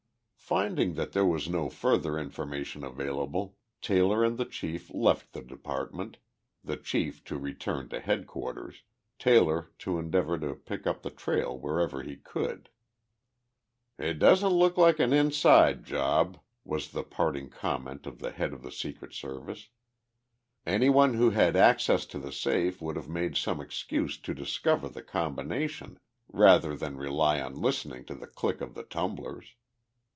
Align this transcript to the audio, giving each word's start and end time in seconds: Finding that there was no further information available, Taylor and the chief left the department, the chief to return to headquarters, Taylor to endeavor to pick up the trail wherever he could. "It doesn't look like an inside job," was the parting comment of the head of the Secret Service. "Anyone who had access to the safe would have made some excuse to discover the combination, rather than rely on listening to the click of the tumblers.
Finding 0.53 0.95
that 0.95 1.13
there 1.13 1.23
was 1.25 1.47
no 1.47 1.69
further 1.69 2.19
information 2.19 2.83
available, 2.83 3.55
Taylor 3.81 4.21
and 4.21 4.37
the 4.37 4.43
chief 4.43 4.93
left 4.93 5.31
the 5.31 5.41
department, 5.41 6.17
the 6.61 6.75
chief 6.75 7.23
to 7.23 7.37
return 7.37 7.87
to 7.87 8.01
headquarters, 8.01 8.83
Taylor 9.17 9.71
to 9.79 9.97
endeavor 9.97 10.37
to 10.37 10.53
pick 10.55 10.85
up 10.85 11.03
the 11.03 11.09
trail 11.09 11.57
wherever 11.57 12.03
he 12.03 12.17
could. 12.17 12.67
"It 13.97 14.15
doesn't 14.19 14.49
look 14.51 14.75
like 14.75 14.99
an 14.99 15.13
inside 15.13 15.85
job," 15.85 16.37
was 16.65 16.91
the 16.91 17.03
parting 17.03 17.49
comment 17.49 18.05
of 18.05 18.19
the 18.19 18.31
head 18.31 18.51
of 18.51 18.61
the 18.61 18.73
Secret 18.73 19.13
Service. 19.13 19.69
"Anyone 20.65 21.13
who 21.13 21.29
had 21.29 21.55
access 21.55 22.05
to 22.07 22.19
the 22.19 22.33
safe 22.33 22.81
would 22.81 22.97
have 22.97 23.07
made 23.07 23.37
some 23.37 23.61
excuse 23.61 24.17
to 24.17 24.33
discover 24.33 24.89
the 24.89 25.01
combination, 25.01 25.97
rather 26.27 26.75
than 26.75 26.97
rely 26.97 27.39
on 27.39 27.55
listening 27.55 28.03
to 28.03 28.15
the 28.15 28.27
click 28.27 28.59
of 28.59 28.73
the 28.73 28.83
tumblers. 28.83 29.55